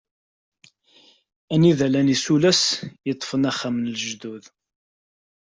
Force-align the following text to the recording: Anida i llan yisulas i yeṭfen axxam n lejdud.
Anida 1.57 1.85
i 1.87 1.89
llan 1.91 2.11
yisulas 2.13 2.63
i 2.77 2.83
yeṭfen 3.07 3.49
axxam 3.49 3.75
n 3.79 3.89
lejdud. 3.93 4.45